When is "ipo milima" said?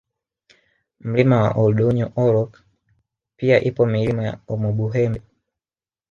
3.63-4.23